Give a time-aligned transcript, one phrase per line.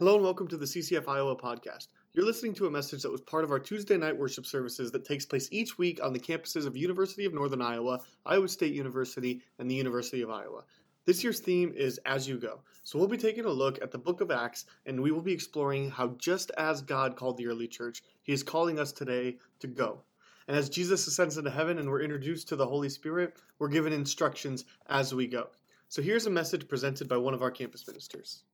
[0.00, 1.88] Hello and welcome to the CCF Iowa podcast.
[2.14, 5.04] You're listening to a message that was part of our Tuesday night worship services that
[5.04, 9.42] takes place each week on the campuses of University of Northern Iowa, Iowa State University,
[9.58, 10.64] and the University of Iowa.
[11.04, 12.60] This year's theme is As You Go.
[12.82, 15.34] So we'll be taking a look at the book of Acts and we will be
[15.34, 19.66] exploring how just as God called the early church, he is calling us today to
[19.66, 20.00] go.
[20.48, 23.92] And as Jesus ascends into heaven and we're introduced to the Holy Spirit, we're given
[23.92, 25.48] instructions as we go.
[25.90, 28.44] So here's a message presented by one of our campus ministers.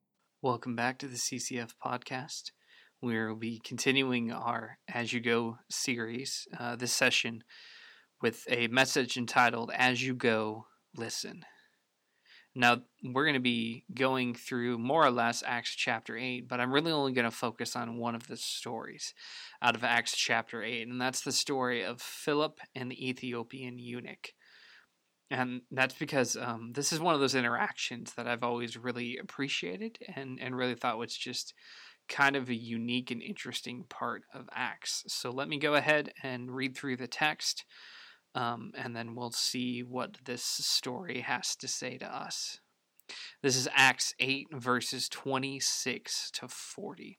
[0.47, 2.53] Welcome back to the CCF podcast.
[3.03, 7.43] We'll be continuing our As You Go series uh, this session
[8.23, 10.67] with a message entitled As You Go,
[10.97, 11.45] Listen.
[12.55, 16.73] Now, we're going to be going through more or less Acts chapter 8, but I'm
[16.73, 19.15] really only going to focus on one of the stories
[19.61, 24.33] out of Acts chapter 8, and that's the story of Philip and the Ethiopian eunuch.
[25.31, 29.99] And that's because um, this is one of those interactions that I've always really appreciated
[30.15, 31.53] and, and really thought was just
[32.09, 35.05] kind of a unique and interesting part of Acts.
[35.09, 37.65] So let me go ahead and read through the text,
[38.35, 42.61] um, and then we'll see what this story has to say to us.
[43.43, 47.19] This is Acts 8, verses 26 to 40.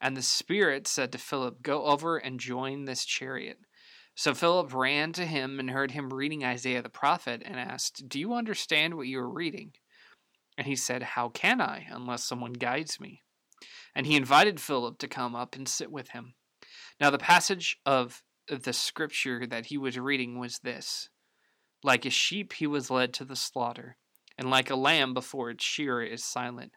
[0.00, 3.58] And the Spirit said to Philip, Go over and join this chariot.
[4.14, 8.20] So Philip ran to him and heard him reading Isaiah the prophet and asked, Do
[8.20, 9.72] you understand what you are reading?
[10.56, 13.22] And he said, How can I, unless someone guides me?
[13.94, 16.34] And he invited Philip to come up and sit with him.
[17.00, 21.08] Now, the passage of the scripture that he was reading was this
[21.82, 23.96] Like a sheep he was led to the slaughter,
[24.38, 26.72] and like a lamb before its shearer is silent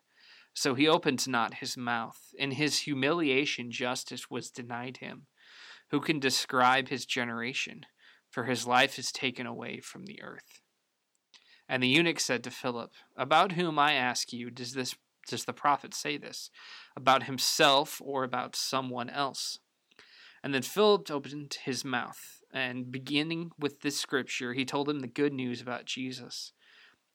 [0.57, 2.34] so he opened not his mouth.
[2.35, 5.28] In his humiliation, justice was denied him.
[5.91, 7.85] Who can describe his generation?
[8.31, 10.62] For his life is taken away from the earth.
[11.69, 14.96] And the eunuch said to Philip, About whom, I ask you, does this
[15.28, 16.50] does the prophet say this?
[16.96, 19.59] About himself or about someone else?
[20.41, 25.07] And then Philip opened his mouth, and beginning with this scripture, he told him the
[25.07, 26.53] good news about Jesus.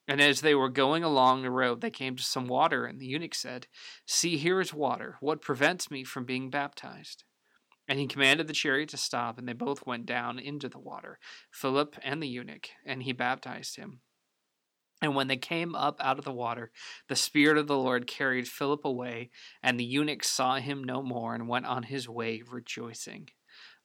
[0.09, 3.07] And as they were going along the road, they came to some water, and the
[3.07, 3.69] eunuch said,
[4.05, 5.17] See, here is water.
[5.21, 7.25] What prevents me from being baptized?
[7.89, 11.19] And he commanded the chariot to stop, and they both went down into the water,
[11.51, 14.01] Philip and the eunuch, and he baptized him.
[15.01, 16.71] And when they came up out of the water,
[17.09, 19.31] the Spirit of the Lord carried Philip away,
[19.61, 23.29] and the eunuch saw him no more, and went on his way rejoicing.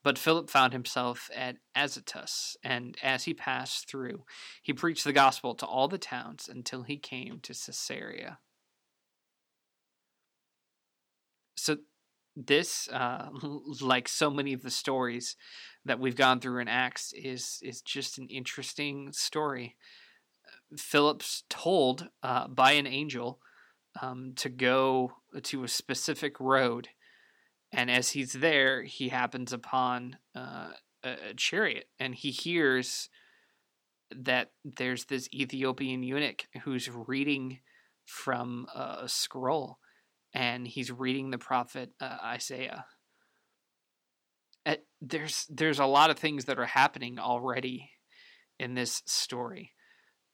[0.03, 4.24] But Philip found himself at Azotus, and as he passed through,
[4.62, 8.40] he preached the gospel to all the towns until he came to Caesarea.
[11.56, 11.78] So,
[12.35, 13.30] this, uh,
[13.81, 15.35] like so many of the stories
[15.84, 19.75] that we've gone through in Acts, is is just an interesting story.
[20.78, 23.40] Philip's told uh, by an angel
[24.02, 26.90] um, to go to a specific road
[27.77, 30.71] and as he's there, he happens upon uh,
[31.03, 33.07] a, chariot, and he hears
[34.09, 37.59] that there's this Ethiopian eunuch who's reading
[38.05, 39.77] from a scroll,
[40.33, 42.85] and he's reading the prophet uh, Isaiah.
[44.99, 47.91] there's there's a lot of things that are happening already
[48.59, 49.73] in this story.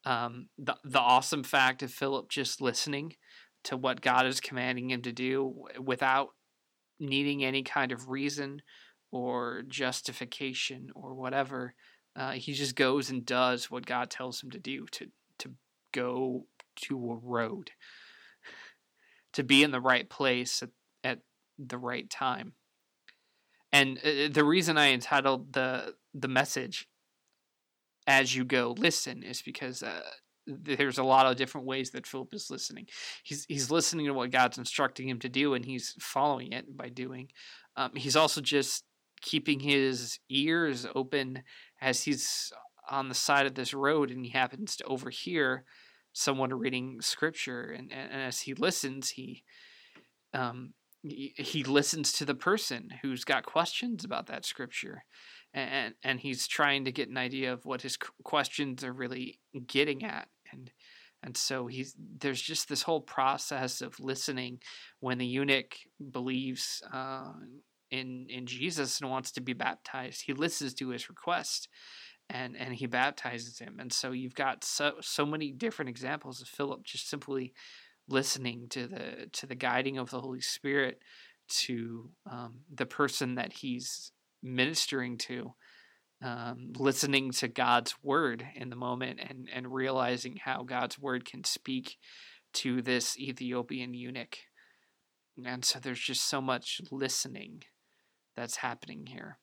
[0.06, 3.16] Um, the the awesome fact of Philip just listening
[3.64, 6.30] to what God is commanding him to do without
[7.06, 8.62] needing any kind of reason
[9.10, 11.74] or justification or whatever.
[12.16, 15.52] Uh, he just goes and does what God tells him to do to to
[15.92, 17.70] go to a road,
[19.32, 20.70] to be in the right place at,
[21.02, 21.18] at
[21.58, 22.52] the right time.
[23.72, 26.88] And uh, the reason I entitled the the message
[28.06, 30.10] "As You Go, Listen" is because uh,
[30.46, 32.86] there's a lot of different ways that Philip is listening.
[33.22, 36.88] He's he's listening to what God's instructing him to do, and he's following it by
[36.88, 37.28] doing.
[37.76, 38.84] Um, he's also just
[39.20, 41.42] keeping his ears open
[41.80, 42.52] as he's
[42.90, 45.64] on the side of this road, and he happens to overhear
[46.12, 49.44] someone reading scripture, and, and, as he listens, he
[50.32, 55.04] um, he listens to the person who's got questions about that scripture
[55.54, 60.04] and and he's trying to get an idea of what his questions are really getting
[60.04, 60.70] at and
[61.24, 64.60] And so he's there's just this whole process of listening
[65.00, 67.32] when the eunuch believes uh,
[67.90, 70.24] in in Jesus and wants to be baptized.
[70.26, 71.68] He listens to his request,
[72.28, 73.80] and and he baptizes him.
[73.80, 77.54] And so you've got so so many different examples of Philip just simply
[78.06, 80.98] listening to the to the guiding of the Holy Spirit
[81.48, 84.12] to um, the person that he's
[84.42, 85.54] ministering to
[86.24, 91.44] um, listening to God's word in the moment and, and realizing how God's word can
[91.44, 91.98] speak
[92.54, 94.38] to this Ethiopian eunuch.
[95.44, 97.64] And so there's just so much listening
[98.34, 99.38] that's happening here.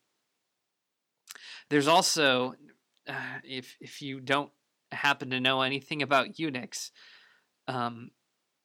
[1.70, 2.56] There's also,
[3.08, 4.52] uh, if if you don't
[4.92, 6.92] happen to know anything about eunuchs,
[7.68, 8.10] um,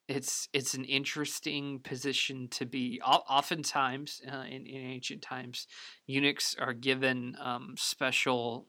[0.08, 3.00] it's it's an interesting position to be.
[3.03, 5.67] Oftentimes, uh, in, in ancient times,
[6.06, 8.69] eunuchs are given um, special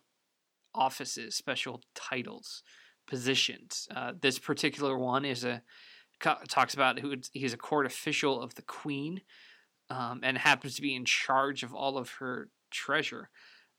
[0.74, 2.64] offices, special titles,
[3.08, 3.88] positions.
[3.96, 5.62] Uh, this particular one is a
[6.20, 9.22] talks about who he's a court official of the queen,
[9.90, 13.30] um, and happens to be in charge of all of her treasure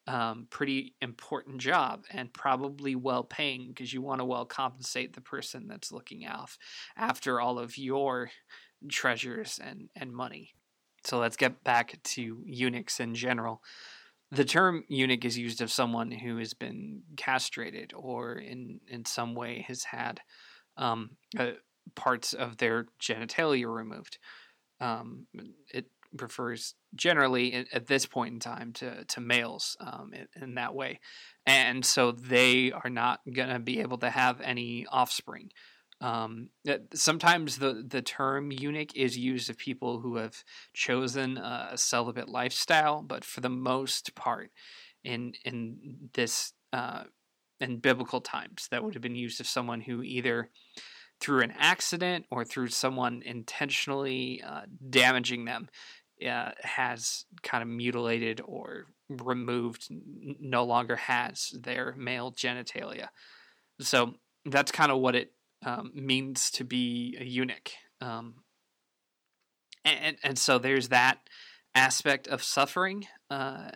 [0.08, 5.20] um, pretty important job and probably well paying because you want to well compensate the
[5.20, 6.56] person that's looking out
[6.96, 8.31] after all of your
[8.88, 10.55] treasures and, and money.
[11.05, 13.62] So let's get back to eunuchs in general.
[14.31, 19.34] The term eunuch is used of someone who has been castrated or in, in some
[19.34, 20.20] way has had
[20.78, 21.52] um, uh,
[21.94, 24.19] parts of their genitalia removed.
[24.81, 25.26] Um,
[25.72, 25.87] it
[26.22, 31.00] refers generally at this point in time to to males um, in, in, that way,
[31.46, 35.50] and so they are not going to be able to have any offspring.
[36.00, 36.50] Um,
[36.94, 43.02] sometimes the the term eunuch is used of people who have chosen a celibate lifestyle,
[43.02, 44.50] but for the most part,
[45.02, 47.04] in in this uh,
[47.60, 50.50] in biblical times, that would have been used of someone who either
[51.20, 55.68] through an accident or through someone intentionally uh, damaging them
[56.26, 63.08] uh, has kind of mutilated or removed, n- no longer has their male genitalia.
[63.80, 65.32] So that's kind of what it
[65.64, 67.72] um, means to be a eunuch.
[68.00, 68.34] Um,
[69.84, 71.18] and, and so there's that
[71.74, 73.06] aspect of suffering.
[73.30, 73.70] Uh,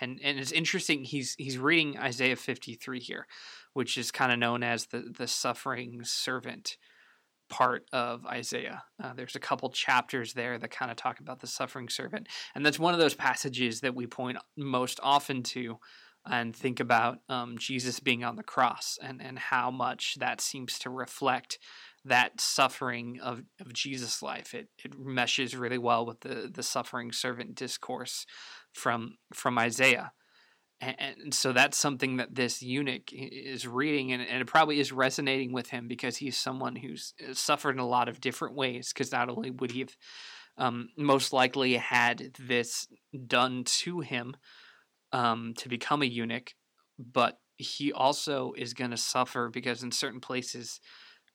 [0.00, 3.26] and, and it's interesting, he's, he's reading Isaiah 53 here,
[3.72, 6.76] which is kind of known as the, the suffering servant
[7.48, 8.82] part of Isaiah.
[9.02, 12.28] Uh, there's a couple chapters there that kind of talk about the suffering servant.
[12.54, 15.78] And that's one of those passages that we point most often to
[16.26, 20.78] and think about um, Jesus being on the cross and, and how much that seems
[20.80, 21.58] to reflect
[22.06, 24.54] that suffering of, of Jesus' life.
[24.54, 28.26] It, it meshes really well with the, the suffering servant discourse
[28.72, 30.12] from, from Isaiah
[30.98, 35.70] and so that's something that this eunuch is reading and, it probably is resonating with
[35.70, 39.28] him because he's someone who's uh, suffered in a lot of different ways because not
[39.28, 39.96] only would he have
[40.56, 42.86] um, most likely had this
[43.26, 44.36] done to him
[45.12, 46.54] um, to become a eunuch
[46.98, 50.80] but he also is going to suffer because in certain places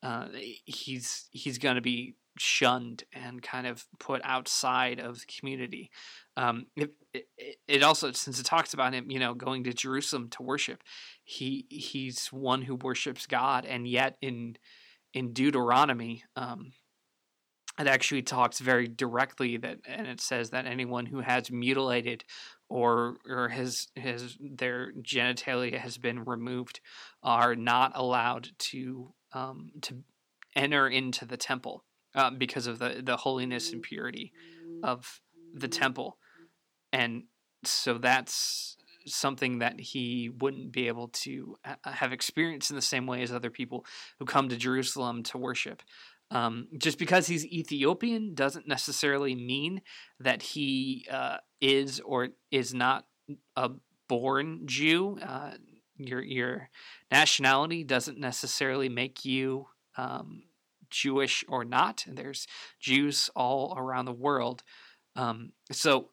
[0.01, 0.27] uh,
[0.65, 5.89] he's he's going to be shunned and kind of put outside of the community.
[6.37, 7.25] Um, it, it,
[7.67, 10.83] it, also, since it talks about him, you know, going to Jerusalem to worship,
[11.23, 14.55] he he's one who worships God, and yet in
[15.13, 16.71] in Deuteronomy, um,
[17.79, 22.23] it actually talks very directly that, and it says that anyone who has mutilated
[22.69, 26.79] or or has has their genitalia has been removed
[27.23, 30.03] are not allowed to um, to
[30.55, 31.83] enter into the temple
[32.15, 34.31] um, because of the the holiness and purity
[34.83, 35.21] of
[35.53, 36.17] the temple,
[36.91, 37.23] and
[37.63, 43.21] so that's something that he wouldn't be able to have experienced in the same way
[43.21, 43.85] as other people
[44.19, 45.81] who come to Jerusalem to worship.
[46.31, 49.81] Um, just because he's Ethiopian doesn't necessarily mean
[50.19, 53.05] that he uh, is or is not
[53.55, 53.71] a
[54.07, 55.17] born Jew.
[55.25, 55.53] Uh,
[55.97, 56.69] your your
[57.11, 60.43] nationality doesn't necessarily make you um,
[60.89, 62.05] Jewish or not.
[62.07, 62.47] And there's
[62.79, 64.63] Jews all around the world.
[65.15, 66.09] Um, so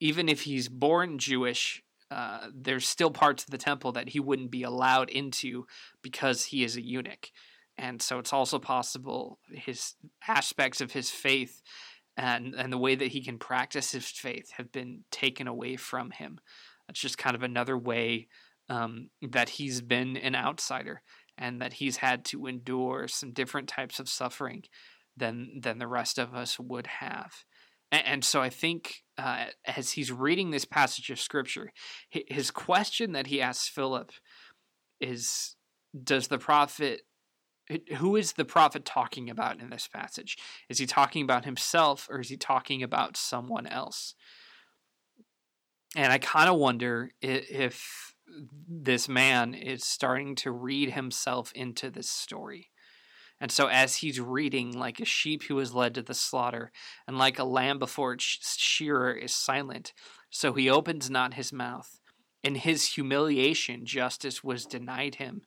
[0.00, 4.50] even if he's born Jewish, uh, there's still parts of the temple that he wouldn't
[4.50, 5.66] be allowed into
[6.02, 7.30] because he is a eunuch.
[7.76, 9.94] And so it's also possible his
[10.28, 11.62] aspects of his faith
[12.16, 16.12] and, and the way that he can practice his faith have been taken away from
[16.12, 16.38] him.
[16.88, 18.28] It's just kind of another way
[18.68, 21.02] um, that he's been an outsider
[21.36, 24.64] and that he's had to endure some different types of suffering
[25.16, 27.44] than than the rest of us would have.
[27.92, 31.72] And, and so I think uh, as he's reading this passage of scripture,
[32.10, 34.12] his question that he asks Philip
[35.00, 35.56] is,
[36.02, 37.02] "Does the prophet
[37.96, 40.36] who is the prophet talking about in this passage?
[40.68, 44.14] Is he talking about himself or is he talking about someone else?
[45.96, 48.13] And I kind of wonder if
[48.68, 52.70] this man is starting to read himself into this story.
[53.40, 56.70] And so, as he's reading, like a sheep who is led to the slaughter,
[57.06, 59.92] and like a lamb before its shearer is silent,
[60.30, 62.00] so he opens not his mouth.
[62.42, 65.42] In his humiliation, justice was denied him.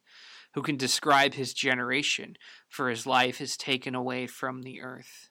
[0.54, 2.36] Who can describe his generation?
[2.68, 5.30] For his life is taken away from the earth.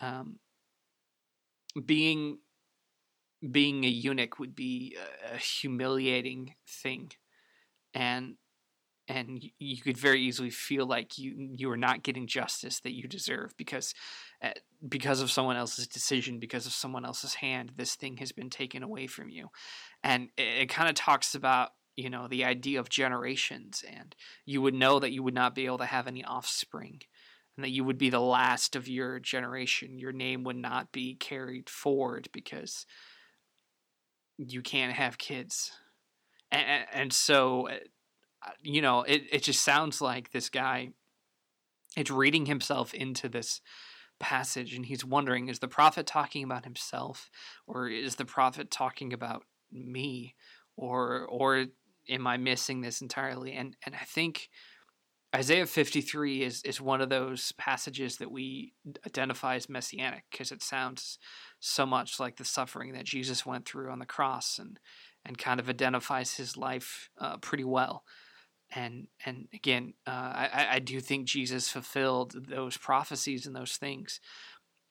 [0.00, 0.38] Um,
[1.84, 2.38] being
[3.48, 4.96] being a eunuch would be
[5.30, 7.12] a, a humiliating thing,
[7.94, 8.36] and
[9.10, 13.08] and you could very easily feel like you you are not getting justice that you
[13.08, 13.92] deserve because
[14.42, 14.50] uh,
[14.88, 18.82] because of someone else's decision because of someone else's hand this thing has been taken
[18.82, 19.48] away from you.
[20.04, 24.14] And it, it kind of talks about you know the idea of generations and
[24.46, 27.00] you would know that you would not be able to have any offspring
[27.56, 29.98] and that you would be the last of your generation.
[29.98, 32.86] Your name would not be carried forward because
[34.48, 35.72] you can't have kids.
[36.50, 37.68] And, and so
[38.46, 40.90] uh, you know, it, it just sounds like this guy
[41.96, 43.60] it's reading himself into this
[44.20, 47.30] passage and he's wondering is the prophet talking about himself
[47.66, 49.42] or is the prophet talking about
[49.72, 50.36] me
[50.76, 51.66] or or
[52.08, 53.52] am I missing this entirely?
[53.52, 54.50] And and I think
[55.34, 58.72] Isaiah 53 is is one of those passages that we
[59.06, 61.18] identify as messianic because it sounds
[61.60, 64.78] so much like the suffering that Jesus went through on the cross and
[65.24, 68.04] and kind of identifies his life uh, pretty well.
[68.74, 74.20] And and again, uh, I I do think Jesus fulfilled those prophecies and those things,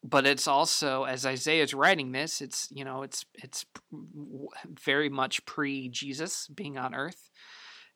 [0.03, 3.65] but it's also as Isaiah's writing this, it's you know it's it's
[4.85, 7.29] very much pre Jesus being on earth,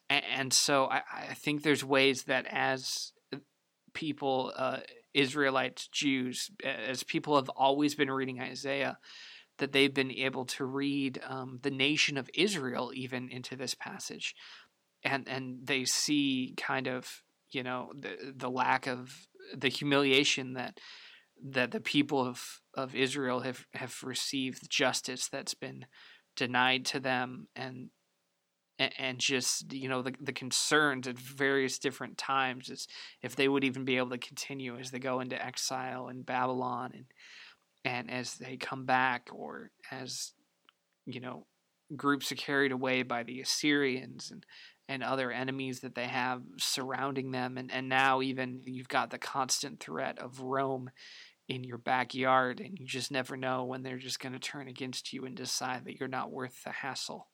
[0.09, 3.11] and, and so I, I think there's ways that as
[3.93, 4.79] people, uh,
[5.13, 8.97] Israelites, Jews, as people have always been reading Isaiah,
[9.59, 14.35] that they've been able to read um, the nation of Israel even into this passage.
[15.03, 20.79] And and they see kind of you know the the lack of the humiliation that
[21.43, 25.85] that the people of of Israel have have received justice that's been
[26.35, 27.47] denied to them
[28.83, 32.87] and and just you know the the concerns at various different times is
[33.21, 36.91] if they would even be able to continue as they go into exile in Babylon
[36.93, 37.05] and
[37.85, 40.33] and as they come back or as
[41.05, 41.45] you know
[41.95, 44.45] groups are carried away by the Assyrians and
[44.89, 49.17] and other enemies that they have surrounding them and, and now even you've got the
[49.17, 50.89] constant threat of Rome
[51.47, 55.13] in your backyard and you just never know when they're just going to turn against
[55.13, 57.27] you and decide that you're not worth the hassle.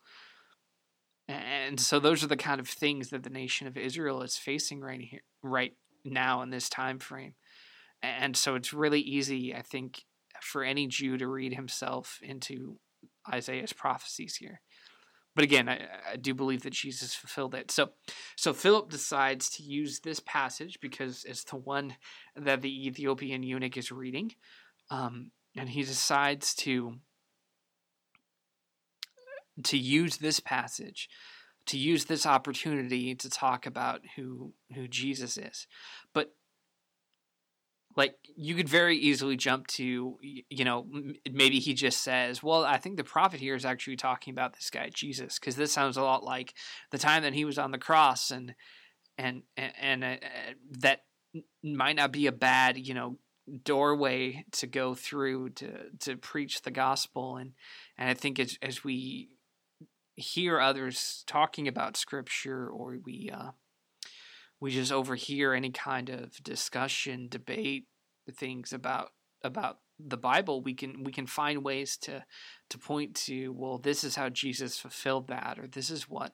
[1.30, 4.82] And so those are the kind of things that the nation of Israel is facing
[4.82, 7.36] right here right now in this time frame.
[8.02, 10.04] And so it's really easy I think
[10.42, 12.80] for any Jew to read himself into
[13.32, 14.62] Isaiah's prophecies here.
[15.36, 17.72] But again, I, I, do believe that Jesus fulfilled it.
[17.72, 17.92] So,
[18.36, 21.96] so Philip decides to use this passage because it's the one
[22.36, 24.34] that the Ethiopian eunuch is reading,
[24.90, 26.96] um, and he decides to
[29.64, 31.10] to use this passage,
[31.68, 35.68] to use this opportunity to talk about who who Jesus is.
[36.14, 36.34] But
[37.96, 40.88] like you could very easily jump to you know
[41.32, 44.70] maybe he just says well i think the prophet here is actually talking about this
[44.70, 46.54] guy jesus because this sounds a lot like
[46.92, 48.54] the time that he was on the cross and
[49.18, 50.18] and and, and uh,
[50.80, 51.02] that
[51.64, 53.18] might not be a bad you know
[53.64, 57.54] doorway to go through to to preach the gospel and
[57.98, 59.30] and i think as as we
[60.20, 63.52] hear others talking about scripture or we uh
[64.62, 67.86] we just overhear any kind of discussion, debate,
[68.32, 69.12] things about
[69.44, 72.24] about the Bible, we can we can find ways to
[72.70, 76.34] to point to well, this is how Jesus fulfilled that, or this is what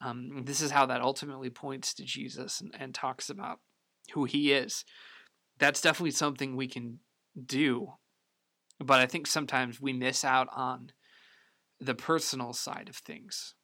[0.00, 3.60] um, this is how that ultimately points to Jesus and, and talks about
[4.12, 4.84] who He is.
[5.58, 7.00] That's definitely something we can
[7.44, 7.92] do,
[8.80, 10.92] but I think sometimes we miss out on
[11.84, 13.54] the personal side of things.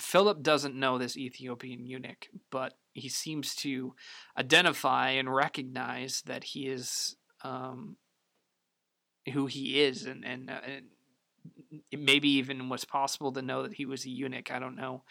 [0.00, 3.94] Philip doesn't know this Ethiopian eunuch, but he seems to
[4.38, 7.96] identify and recognize that he is um,
[9.32, 13.84] who he is, and and, uh, and maybe even was possible to know that he
[13.84, 14.50] was a eunuch.
[14.50, 15.02] I don't know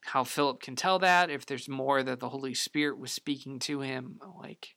[0.00, 1.30] how Philip can tell that.
[1.30, 4.74] If there's more that the Holy Spirit was speaking to him, like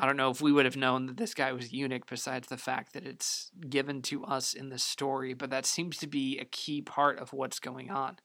[0.00, 2.56] I don't know if we would have known that this guy was eunuch besides the
[2.56, 6.46] fact that it's given to us in the story, but that seems to be a
[6.46, 8.16] key part of what's going on.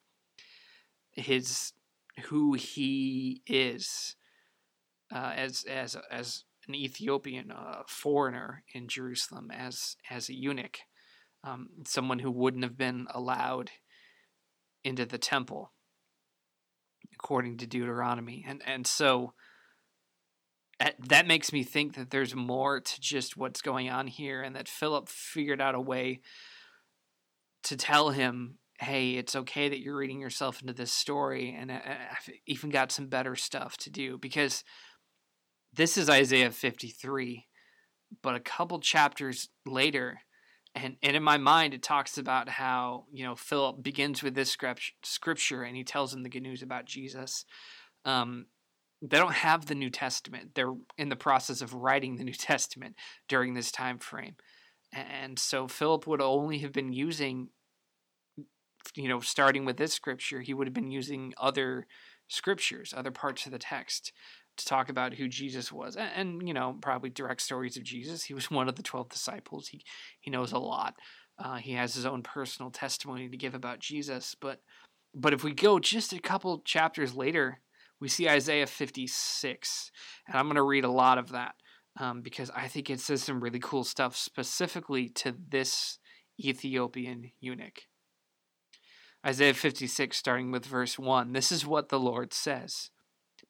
[1.11, 1.73] His
[2.29, 4.15] who he is
[5.13, 10.79] uh, as as as an Ethiopian uh, foreigner in Jerusalem, as as a eunuch,
[11.43, 13.71] um, someone who wouldn't have been allowed
[14.85, 15.73] into the temple,
[17.13, 19.33] according to Deuteronomy, and and so
[21.07, 24.67] that makes me think that there's more to just what's going on here, and that
[24.67, 26.21] Philip figured out a way
[27.63, 32.29] to tell him hey, it's okay that you're reading yourself into this story, and I've
[32.45, 34.63] even got some better stuff to do because
[35.73, 37.45] this is Isaiah 53,
[38.21, 40.19] but a couple chapters later,
[40.73, 44.57] and, and in my mind, it talks about how, you know, Philip begins with this
[45.03, 47.45] scripture and he tells him the good news about Jesus.
[48.03, 48.47] Um,
[49.01, 50.51] they don't have the New Testament.
[50.55, 52.95] They're in the process of writing the New Testament
[53.27, 54.35] during this time frame.
[54.93, 57.49] And so Philip would only have been using
[58.93, 61.87] you know, starting with this scripture, he would have been using other
[62.27, 64.11] scriptures, other parts of the text
[64.57, 68.23] to talk about who Jesus was, and, and, you know, probably direct stories of Jesus.
[68.23, 69.69] He was one of the twelve disciples.
[69.69, 69.83] He
[70.19, 70.95] he knows a lot.
[71.37, 74.35] Uh, he has his own personal testimony to give about Jesus.
[74.39, 74.61] But
[75.13, 77.59] but if we go just a couple chapters later,
[77.99, 79.91] we see Isaiah fifty six,
[80.27, 81.55] and I'm going to read a lot of that
[81.99, 85.99] um, because I think it says some really cool stuff specifically to this
[86.39, 87.83] Ethiopian eunuch.
[89.25, 91.33] Isaiah 56, starting with verse 1.
[91.33, 92.91] This is what the Lord says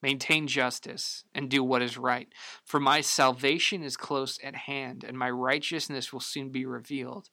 [0.02, 2.28] Maintain justice and do what is right,
[2.64, 7.30] for my salvation is close at hand, and my righteousness will soon be revealed.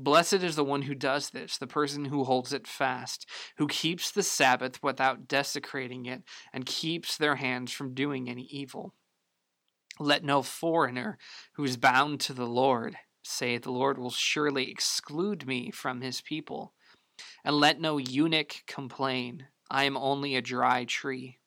[0.00, 4.12] Blessed is the one who does this, the person who holds it fast, who keeps
[4.12, 8.94] the Sabbath without desecrating it, and keeps their hands from doing any evil.
[9.98, 11.18] Let no foreigner
[11.54, 16.20] who is bound to the Lord say, The Lord will surely exclude me from his
[16.20, 16.74] people.
[17.44, 21.40] And let no eunuch complain, I am only a dry tree.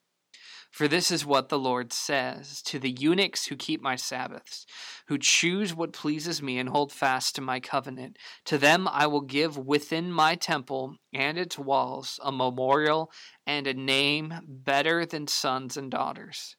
[0.72, 4.66] For this is what the Lord says to the eunuchs who keep my Sabbaths,
[5.08, 8.18] who choose what pleases me and hold fast to my covenant.
[8.46, 13.12] To them I will give within my temple and its walls a memorial
[13.46, 16.56] and a name better than sons and daughters.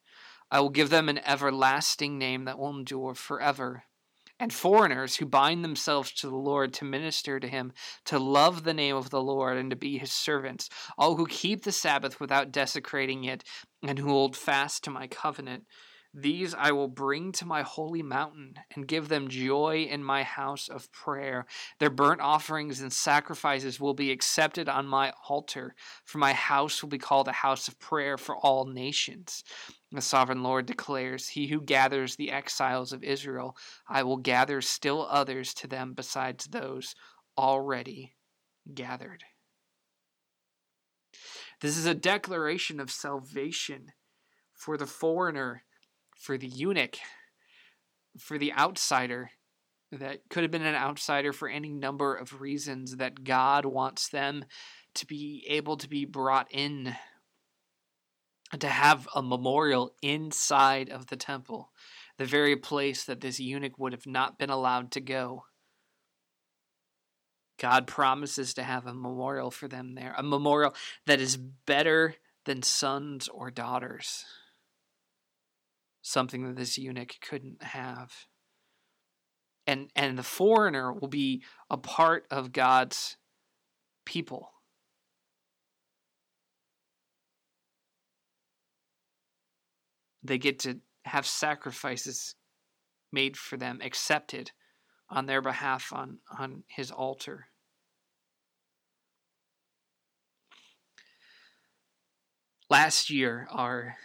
[0.51, 3.85] I will give them an everlasting name that will endure forever
[4.43, 7.73] and foreigners who bind themselves to the Lord to minister to him,
[8.07, 11.63] to love the name of the Lord, and to be his servants, all who keep
[11.63, 13.45] the Sabbath without desecrating it,
[13.83, 15.64] and who hold fast to my covenant.
[16.14, 20.68] These I will bring to my holy mountain and give them joy in my house
[20.68, 21.47] of prayer.
[21.79, 26.90] Their burnt offerings and sacrifices will be accepted on my altar, for my house will
[26.90, 29.42] be called a house of prayer for all nations.
[29.90, 33.57] The sovereign Lord declares, He who gathers the exiles of Israel,
[33.88, 36.95] I will gather still others to them besides those
[37.38, 38.16] already
[38.75, 39.25] gathered.
[41.62, 43.92] This is a declaration of salvation
[44.53, 45.62] for the foreigner,
[46.18, 46.98] for the eunuch,
[48.18, 49.31] for the outsider
[49.92, 54.44] that could have been an outsider for any number of reasons that God wants them
[54.96, 56.96] to be able to be brought in
[58.59, 61.70] to have a memorial inside of the temple,
[62.18, 65.44] the very place that this eunuch would have not been allowed to go.
[67.62, 70.75] God promises to have a memorial for them there, a memorial
[71.07, 74.25] that is better than sons or daughters,
[76.03, 78.27] something that this eunuch couldn't have.
[79.64, 83.16] And, and the foreigner will be a part of God's
[84.05, 84.51] people
[90.22, 92.35] they get to have sacrifices
[93.12, 94.51] made for them accepted
[95.09, 97.46] on their behalf on, on his altar.
[102.73, 103.99] Last year, our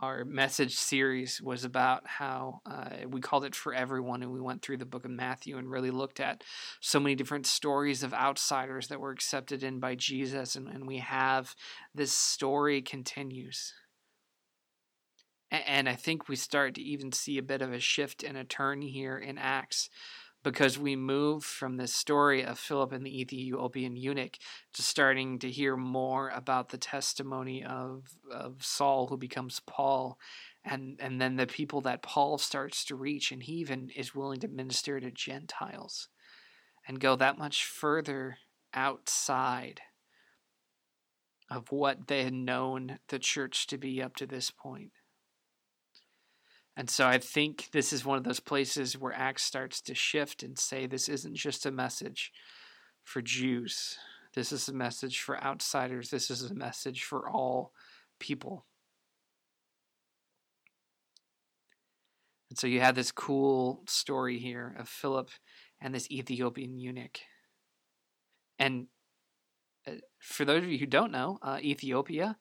[0.00, 4.62] our message series was about how uh, we called it for everyone and we went
[4.62, 6.42] through the book of matthew and really looked at
[6.80, 10.98] so many different stories of outsiders that were accepted in by jesus and, and we
[10.98, 11.54] have
[11.94, 13.74] this story continues.
[15.52, 18.44] And I think we start to even see a bit of a shift and a
[18.44, 19.90] turn here in Acts
[20.42, 24.38] because we move from this story of Philip and the Ethiopian eunuch
[24.74, 30.18] to starting to hear more about the testimony of, of Saul who becomes Paul
[30.64, 34.40] and and then the people that Paul starts to reach and he even is willing
[34.40, 36.08] to minister to Gentiles
[36.86, 38.38] and go that much further
[38.74, 39.80] outside
[41.50, 44.92] of what they had known the church to be up to this point.
[46.76, 50.42] And so I think this is one of those places where Acts starts to shift
[50.42, 52.32] and say this isn't just a message
[53.04, 53.98] for Jews.
[54.34, 56.08] This is a message for outsiders.
[56.08, 57.72] This is a message for all
[58.18, 58.64] people.
[62.48, 65.30] And so you have this cool story here of Philip
[65.80, 67.20] and this Ethiopian eunuch.
[68.58, 68.86] And
[69.86, 72.36] uh, for those of you who don't know, uh, Ethiopia,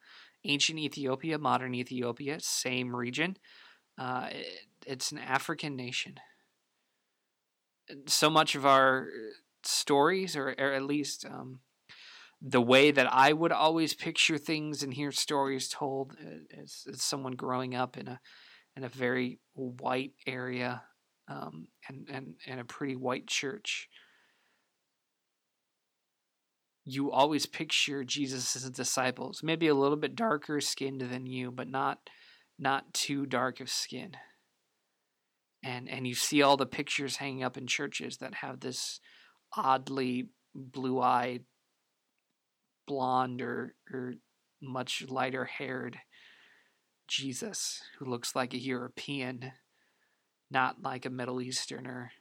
[0.45, 3.37] ancient Ethiopia, modern Ethiopia, same region.
[3.97, 4.47] Uh, it,
[4.87, 6.15] it's an African nation.
[8.07, 9.07] So much of our
[9.63, 11.59] stories, or, or at least um,
[12.41, 17.01] the way that I would always picture things and hear stories told uh, as, as
[17.01, 18.19] someone growing up in a
[18.77, 20.81] in a very white area
[21.27, 23.89] um, and, and, and a pretty white church
[26.85, 31.99] you always picture Jesus' disciples, maybe a little bit darker skinned than you, but not
[32.61, 34.11] not too dark of skin.
[35.63, 38.99] And and you see all the pictures hanging up in churches that have this
[39.55, 41.43] oddly blue-eyed
[42.87, 44.13] blonde or, or
[44.61, 45.97] much lighter haired
[47.07, 49.51] Jesus who looks like a European,
[50.49, 52.11] not like a Middle Easterner,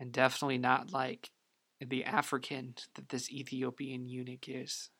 [0.00, 1.30] and definitely not like
[1.80, 4.90] the African that this Ethiopian eunuch is.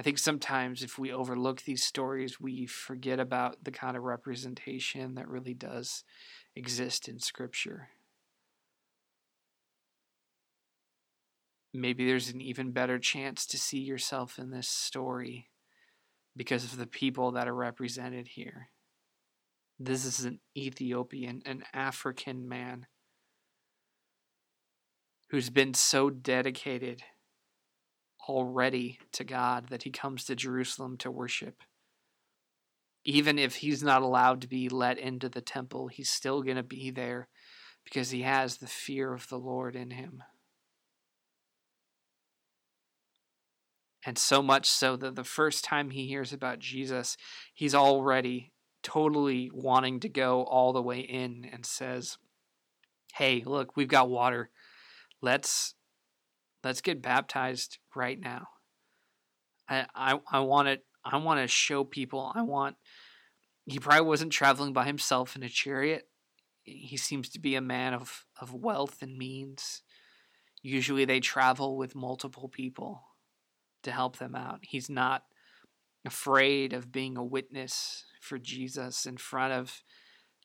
[0.00, 5.14] I think sometimes if we overlook these stories, we forget about the kind of representation
[5.16, 6.04] that really does
[6.56, 7.90] exist in Scripture.
[11.74, 15.50] Maybe there's an even better chance to see yourself in this story
[16.34, 18.70] because of the people that are represented here.
[19.78, 22.86] This is an Ethiopian, an African man
[25.28, 27.02] who's been so dedicated
[28.28, 31.62] already to God that he comes to Jerusalem to worship.
[33.04, 36.62] Even if he's not allowed to be let into the temple, he's still going to
[36.62, 37.28] be there
[37.84, 40.22] because he has the fear of the Lord in him.
[44.04, 47.16] And so much so that the first time he hears about Jesus,
[47.54, 48.52] he's already
[48.82, 52.16] totally wanting to go all the way in and says,
[53.14, 54.50] Hey, look, we've got water
[55.22, 55.74] let's
[56.62, 58.48] let's get baptized right now.
[59.68, 62.32] I I, I want to I want to show people.
[62.34, 62.76] I want.
[63.66, 66.08] He probably wasn't traveling by himself in a chariot.
[66.62, 69.82] He seems to be a man of of wealth and means.
[70.62, 73.02] Usually, they travel with multiple people
[73.82, 74.60] to help them out.
[74.62, 75.24] He's not
[76.04, 79.82] afraid of being a witness for Jesus in front of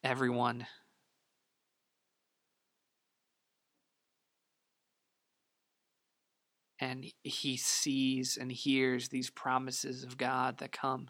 [0.04, 0.68] everyone
[6.80, 11.10] and he sees and hears these promises of God that come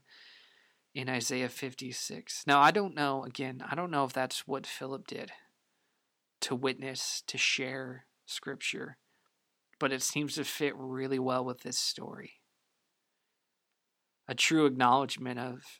[0.94, 2.44] in Isaiah 56.
[2.48, 5.32] Now, I don't know, again, I don't know if that's what Philip did
[6.42, 8.98] to witness, to share scripture,
[9.80, 12.34] but it seems to fit really well with this story.
[14.28, 15.80] A true acknowledgement of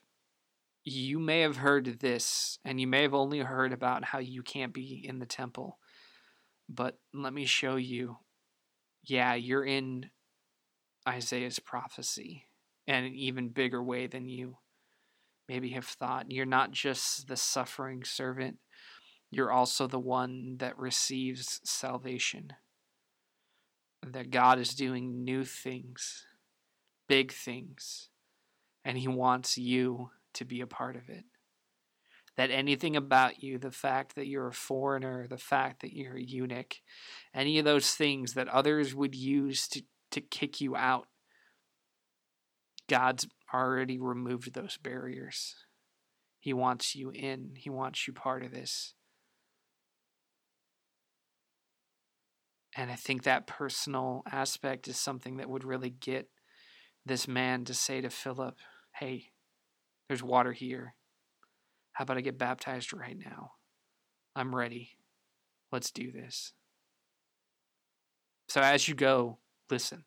[0.84, 4.72] you may have heard this, and you may have only heard about how you can't
[4.72, 5.78] be in the temple,
[6.68, 8.18] but let me show you
[9.06, 10.10] yeah, you're in
[11.08, 12.44] Isaiah's prophecy
[12.86, 14.58] in an even bigger way than you
[15.48, 16.30] maybe have thought.
[16.30, 18.58] You're not just the suffering servant,
[19.30, 22.52] you're also the one that receives salvation.
[24.06, 26.26] That God is doing new things,
[27.08, 28.10] big things,
[28.84, 31.24] and He wants you to be a part of it
[32.36, 36.22] that anything about you, the fact that you're a foreigner, the fact that you're a
[36.22, 36.76] eunuch,
[37.34, 41.06] any of those things that others would use to, to kick you out,
[42.88, 45.54] God's already removed those barriers.
[46.38, 48.94] He wants you in, He wants you part of this.
[52.76, 56.28] And I think that personal aspect is something that would really get
[57.06, 58.56] this man to say to Philip,
[58.92, 59.30] Hey,
[60.08, 60.94] there's water here.
[61.96, 63.52] How about I get baptized right now?
[64.34, 64.90] I'm ready.
[65.72, 66.52] Let's do this.
[68.50, 69.38] So as you go,
[69.70, 70.04] listen.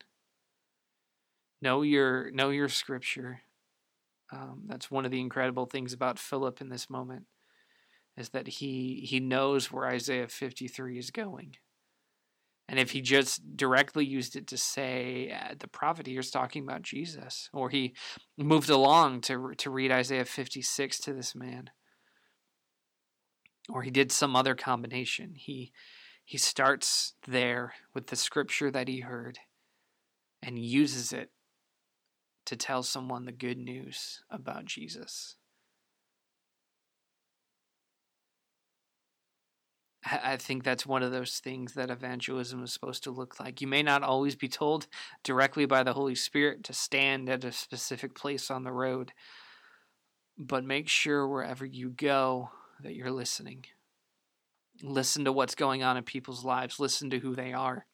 [1.63, 3.41] Know your know your scripture.
[4.31, 7.25] Um, that's one of the incredible things about Philip in this moment,
[8.15, 11.55] is that he he knows where Isaiah 53 is going.
[12.67, 16.61] And if he just directly used it to say uh, the prophet here is talking
[16.61, 17.95] about Jesus, or he
[18.37, 21.71] moved along to to read Isaiah 56 to this man,
[23.69, 25.35] or he did some other combination.
[25.35, 25.71] He
[26.25, 29.39] he starts there with the scripture that he heard
[30.43, 31.31] and uses it
[32.45, 35.37] to tell someone the good news about Jesus.
[40.05, 43.61] I think that's one of those things that evangelism is supposed to look like.
[43.61, 44.87] You may not always be told
[45.23, 49.13] directly by the Holy Spirit to stand at a specific place on the road,
[50.37, 52.51] But make sure wherever you go
[52.83, 53.65] that you're listening.
[54.81, 57.85] Listen to what's going on in people's lives, listen to who they are.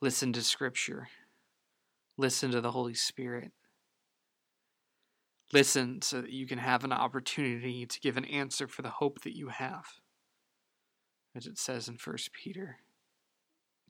[0.00, 1.08] Listen to Scripture.
[2.16, 3.52] Listen to the Holy Spirit.
[5.52, 9.22] Listen so that you can have an opportunity to give an answer for the hope
[9.22, 9.84] that you have,
[11.34, 12.78] as it says in 1 Peter.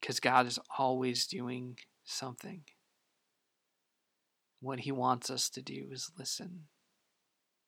[0.01, 2.63] Because God is always doing something.
[4.61, 6.67] What He wants us to do is listen.